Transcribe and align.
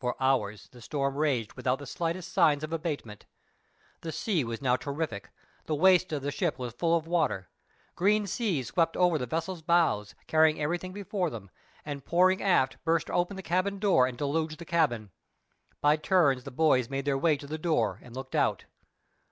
For 0.00 0.20
hours 0.20 0.68
the 0.72 0.80
storm 0.82 1.14
raged 1.14 1.52
without 1.52 1.78
the 1.78 1.86
slightest 1.86 2.32
signs 2.32 2.64
of 2.64 2.72
abatement. 2.72 3.26
The 4.00 4.10
sea 4.10 4.42
was 4.42 4.60
now 4.60 4.74
terrific; 4.74 5.30
the 5.66 5.74
waist 5.76 6.12
of 6.12 6.22
the 6.22 6.32
ship 6.32 6.58
was 6.58 6.72
full 6.74 6.96
of 6.96 7.06
water. 7.06 7.48
Green 7.94 8.26
seas 8.26 8.66
swept 8.66 8.96
over 8.96 9.18
the 9.18 9.24
vessel's 9.26 9.62
bows, 9.62 10.16
carrying 10.26 10.60
everything 10.60 10.92
before 10.92 11.30
them; 11.30 11.50
and 11.84 12.04
pouring 12.04 12.42
aft 12.42 12.78
burst 12.82 13.08
open 13.08 13.36
the 13.36 13.40
cabin 13.40 13.78
door 13.78 14.08
and 14.08 14.18
deluged 14.18 14.58
the 14.58 14.64
cabin. 14.64 15.12
By 15.80 15.94
turns 15.94 16.42
the 16.42 16.50
boys 16.50 16.90
made 16.90 17.04
their 17.04 17.16
way 17.16 17.36
to 17.36 17.46
the 17.46 17.56
door 17.56 18.00
and 18.02 18.16
looked 18.16 18.34
out. 18.34 18.64